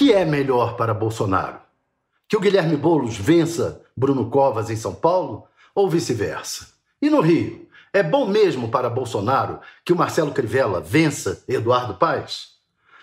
que 0.00 0.14
é 0.14 0.24
melhor 0.24 0.78
para 0.78 0.94
Bolsonaro? 0.94 1.60
Que 2.26 2.34
o 2.34 2.40
Guilherme 2.40 2.74
Boulos 2.74 3.18
vença 3.18 3.82
Bruno 3.94 4.30
Covas 4.30 4.70
em 4.70 4.76
São 4.76 4.94
Paulo 4.94 5.44
ou 5.74 5.90
vice-versa? 5.90 6.68
E 7.02 7.10
no 7.10 7.20
Rio, 7.20 7.68
é 7.92 8.02
bom 8.02 8.26
mesmo 8.26 8.70
para 8.70 8.88
Bolsonaro 8.88 9.60
que 9.84 9.92
o 9.92 9.96
Marcelo 9.96 10.32
Crivella 10.32 10.80
vença 10.80 11.44
Eduardo 11.46 11.96
Paes? 11.96 12.52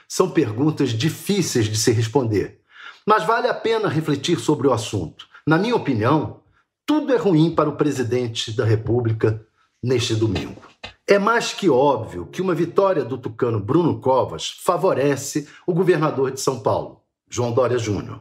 São 0.07 0.31
perguntas 0.31 0.89
difíceis 0.89 1.67
de 1.67 1.77
se 1.77 1.91
responder, 1.91 2.61
mas 3.05 3.23
vale 3.23 3.47
a 3.47 3.53
pena 3.53 3.87
refletir 3.87 4.39
sobre 4.39 4.67
o 4.67 4.73
assunto. 4.73 5.27
Na 5.45 5.59
minha 5.59 5.75
opinião, 5.75 6.39
tudo 6.83 7.13
é 7.13 7.17
ruim 7.17 7.53
para 7.53 7.69
o 7.69 7.75
presidente 7.75 8.51
da 8.51 8.65
República 8.65 9.45
neste 9.83 10.15
domingo. 10.15 10.63
É 11.09 11.17
mais 11.17 11.53
que 11.53 11.69
óbvio 11.69 12.25
que 12.25 12.41
uma 12.41 12.53
vitória 12.53 13.05
do 13.05 13.17
tucano 13.17 13.61
Bruno 13.61 13.97
Covas 14.01 14.49
favorece 14.61 15.47
o 15.65 15.73
governador 15.73 16.31
de 16.31 16.41
São 16.41 16.59
Paulo, 16.59 16.99
João 17.29 17.53
Dória 17.53 17.77
Júnior, 17.77 18.19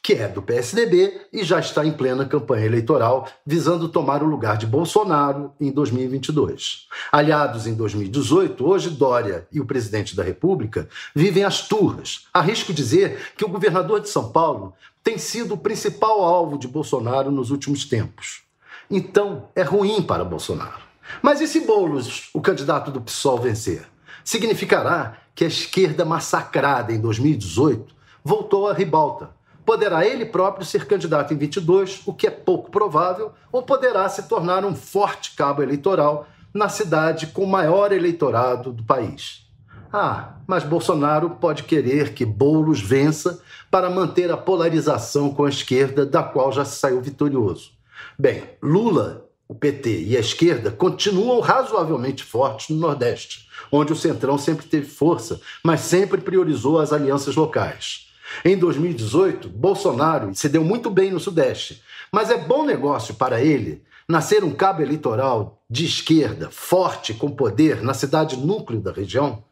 que 0.00 0.12
é 0.12 0.28
do 0.28 0.40
PSDB 0.40 1.22
e 1.32 1.42
já 1.42 1.58
está 1.58 1.84
em 1.84 1.90
plena 1.90 2.24
campanha 2.24 2.64
eleitoral 2.64 3.26
visando 3.44 3.88
tomar 3.88 4.22
o 4.22 4.28
lugar 4.28 4.56
de 4.56 4.68
Bolsonaro 4.68 5.52
em 5.60 5.72
2022. 5.72 6.86
Aliados 7.10 7.66
em 7.66 7.74
2018, 7.74 8.64
hoje 8.64 8.90
Dória 8.90 9.48
e 9.50 9.60
o 9.60 9.66
presidente 9.66 10.14
da 10.14 10.22
República 10.22 10.88
vivem 11.12 11.42
as 11.42 11.66
turras. 11.66 12.28
Arrisco 12.32 12.72
dizer 12.72 13.32
que 13.36 13.44
o 13.44 13.48
governador 13.48 13.98
de 13.98 14.10
São 14.10 14.30
Paulo 14.30 14.74
tem 15.02 15.18
sido 15.18 15.54
o 15.54 15.58
principal 15.58 16.22
alvo 16.22 16.56
de 16.56 16.68
Bolsonaro 16.68 17.32
nos 17.32 17.50
últimos 17.50 17.84
tempos. 17.84 18.42
Então, 18.88 19.48
é 19.56 19.62
ruim 19.62 20.00
para 20.00 20.24
Bolsonaro. 20.24 20.87
Mas 21.22 21.40
e 21.40 21.48
se 21.48 21.60
Boulos, 21.60 22.30
o 22.32 22.40
candidato 22.40 22.90
do 22.90 23.00
PSOL, 23.00 23.38
vencer? 23.38 23.86
Significará 24.24 25.16
que 25.34 25.44
a 25.44 25.48
esquerda 25.48 26.04
massacrada 26.04 26.92
em 26.92 27.00
2018 27.00 27.94
voltou 28.24 28.68
à 28.68 28.72
ribalta. 28.72 29.30
Poderá 29.64 30.06
ele 30.06 30.24
próprio 30.24 30.66
ser 30.66 30.86
candidato 30.86 31.32
em 31.32 31.36
22, 31.36 32.02
o 32.06 32.12
que 32.12 32.26
é 32.26 32.30
pouco 32.30 32.70
provável, 32.70 33.32
ou 33.52 33.62
poderá 33.62 34.08
se 34.08 34.24
tornar 34.24 34.64
um 34.64 34.74
forte 34.74 35.36
cabo 35.36 35.62
eleitoral 35.62 36.26
na 36.52 36.68
cidade 36.68 37.28
com 37.28 37.44
o 37.44 37.48
maior 37.48 37.92
eleitorado 37.92 38.72
do 38.72 38.82
país. 38.82 39.46
Ah, 39.92 40.34
mas 40.46 40.64
Bolsonaro 40.64 41.30
pode 41.30 41.62
querer 41.62 42.12
que 42.12 42.26
Boulos 42.26 42.80
vença 42.80 43.40
para 43.70 43.88
manter 43.88 44.30
a 44.30 44.36
polarização 44.36 45.30
com 45.30 45.44
a 45.44 45.48
esquerda, 45.48 46.04
da 46.04 46.22
qual 46.22 46.52
já 46.52 46.64
saiu 46.64 47.00
vitorioso. 47.00 47.72
Bem, 48.18 48.42
Lula 48.62 49.27
o 49.48 49.54
PT 49.54 50.02
e 50.02 50.16
a 50.16 50.20
esquerda 50.20 50.70
continuam 50.70 51.40
razoavelmente 51.40 52.22
fortes 52.22 52.68
no 52.68 52.76
Nordeste, 52.76 53.48
onde 53.72 53.92
o 53.92 53.96
Centrão 53.96 54.36
sempre 54.36 54.66
teve 54.66 54.86
força, 54.86 55.40
mas 55.64 55.80
sempre 55.80 56.20
priorizou 56.20 56.78
as 56.78 56.92
alianças 56.92 57.34
locais. 57.34 58.08
Em 58.44 58.58
2018, 58.58 59.48
Bolsonaro 59.48 60.34
se 60.34 60.50
deu 60.50 60.62
muito 60.62 60.90
bem 60.90 61.10
no 61.10 61.18
Sudeste, 61.18 61.82
mas 62.12 62.30
é 62.30 62.36
bom 62.36 62.64
negócio 62.64 63.14
para 63.14 63.42
ele 63.42 63.82
nascer 64.06 64.44
um 64.44 64.54
cabo 64.54 64.82
eleitoral 64.82 65.62
de 65.68 65.86
esquerda, 65.86 66.50
forte, 66.50 67.14
com 67.14 67.30
poder, 67.30 67.82
na 67.82 67.94
cidade 67.94 68.36
núcleo 68.36 68.80
da 68.80 68.92
região? 68.92 69.44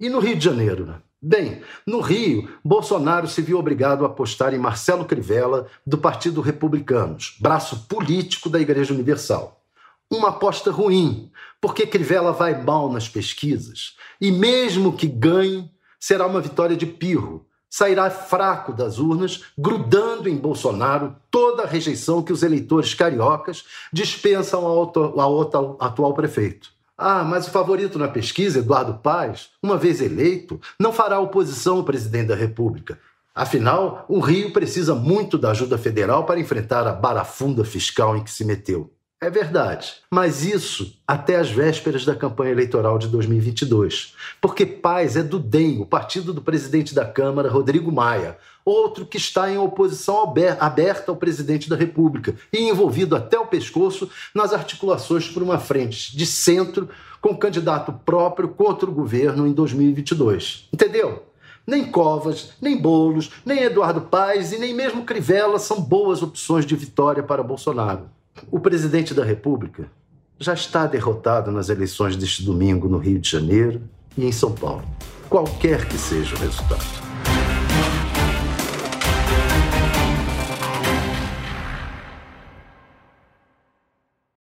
E 0.00 0.08
no 0.08 0.18
Rio 0.18 0.36
de 0.36 0.44
Janeiro, 0.44 0.84
né? 0.84 0.96
Bem, 1.20 1.62
no 1.84 2.00
Rio, 2.00 2.48
Bolsonaro 2.64 3.26
se 3.26 3.42
viu 3.42 3.58
obrigado 3.58 4.04
a 4.04 4.06
apostar 4.06 4.54
em 4.54 4.58
Marcelo 4.58 5.04
Crivella, 5.04 5.66
do 5.84 5.98
Partido 5.98 6.40
Republicanos, 6.40 7.36
braço 7.40 7.88
político 7.88 8.48
da 8.48 8.60
Igreja 8.60 8.94
Universal. 8.94 9.60
Uma 10.08 10.28
aposta 10.28 10.70
ruim, 10.70 11.28
porque 11.60 11.84
Crivella 11.88 12.30
vai 12.30 12.62
mal 12.62 12.88
nas 12.92 13.08
pesquisas 13.08 13.96
e, 14.20 14.30
mesmo 14.30 14.92
que 14.92 15.08
ganhe, 15.08 15.68
será 15.98 16.24
uma 16.24 16.40
vitória 16.40 16.76
de 16.76 16.86
pirro. 16.86 17.44
Sairá 17.68 18.08
fraco 18.08 18.72
das 18.72 18.98
urnas, 18.98 19.42
grudando 19.58 20.28
em 20.28 20.36
Bolsonaro 20.36 21.16
toda 21.32 21.64
a 21.64 21.66
rejeição 21.66 22.22
que 22.22 22.32
os 22.32 22.44
eleitores 22.44 22.94
cariocas 22.94 23.64
dispensam 23.92 24.64
ao, 24.64 25.76
atual 25.80 26.14
prefeito. 26.14 26.77
Ah, 27.00 27.22
mas 27.22 27.46
o 27.46 27.52
favorito 27.52 27.96
na 27.96 28.08
pesquisa, 28.08 28.58
Eduardo 28.58 28.94
Paes, 28.94 29.50
uma 29.62 29.76
vez 29.76 30.00
eleito, 30.00 30.60
não 30.80 30.92
fará 30.92 31.20
oposição 31.20 31.76
ao 31.76 31.84
presidente 31.84 32.26
da 32.26 32.34
República. 32.34 32.98
Afinal, 33.32 34.04
o 34.08 34.18
Rio 34.18 34.52
precisa 34.52 34.96
muito 34.96 35.38
da 35.38 35.52
ajuda 35.52 35.78
federal 35.78 36.26
para 36.26 36.40
enfrentar 36.40 36.88
a 36.88 36.92
barafunda 36.92 37.64
fiscal 37.64 38.16
em 38.16 38.24
que 38.24 38.30
se 38.32 38.44
meteu. 38.44 38.92
É 39.20 39.28
verdade. 39.28 39.94
Mas 40.08 40.44
isso 40.44 40.96
até 41.06 41.36
as 41.36 41.50
vésperas 41.50 42.04
da 42.04 42.14
campanha 42.14 42.52
eleitoral 42.52 42.98
de 42.98 43.08
2022. 43.08 44.14
Porque 44.40 44.64
Paz 44.64 45.16
é 45.16 45.24
do 45.24 45.40
DEM, 45.40 45.80
o 45.80 45.86
partido 45.86 46.32
do 46.32 46.40
presidente 46.40 46.94
da 46.94 47.04
Câmara, 47.04 47.50
Rodrigo 47.50 47.90
Maia, 47.90 48.38
outro 48.64 49.04
que 49.04 49.16
está 49.16 49.50
em 49.50 49.58
oposição 49.58 50.22
aberta 50.60 51.10
ao 51.10 51.16
presidente 51.16 51.68
da 51.68 51.74
República 51.74 52.36
e 52.52 52.68
envolvido 52.68 53.16
até 53.16 53.36
o 53.36 53.46
pescoço 53.46 54.08
nas 54.32 54.52
articulações 54.52 55.28
por 55.28 55.42
uma 55.42 55.58
frente 55.58 56.16
de 56.16 56.24
centro 56.24 56.88
com 57.20 57.36
candidato 57.36 57.92
próprio 57.92 58.48
contra 58.48 58.88
o 58.88 58.94
governo 58.94 59.48
em 59.48 59.52
2022. 59.52 60.68
Entendeu? 60.72 61.24
Nem 61.66 61.90
Covas, 61.90 62.52
nem 62.62 62.80
Bolos, 62.80 63.32
nem 63.44 63.64
Eduardo 63.64 64.02
Paes 64.02 64.52
e 64.52 64.58
nem 64.58 64.72
mesmo 64.72 65.04
Crivella 65.04 65.58
são 65.58 65.80
boas 65.80 66.22
opções 66.22 66.64
de 66.64 66.76
vitória 66.76 67.22
para 67.22 67.42
Bolsonaro. 67.42 68.17
O 68.50 68.60
presidente 68.60 69.14
da 69.14 69.24
República 69.24 69.90
já 70.38 70.54
está 70.54 70.86
derrotado 70.86 71.50
nas 71.50 71.68
eleições 71.68 72.16
deste 72.16 72.44
domingo 72.44 72.88
no 72.88 72.98
Rio 72.98 73.18
de 73.18 73.28
Janeiro 73.28 73.82
e 74.16 74.24
em 74.24 74.32
São 74.32 74.52
Paulo, 74.52 74.84
qualquer 75.28 75.88
que 75.88 75.98
seja 75.98 76.34
o 76.36 76.38
resultado. 76.38 77.07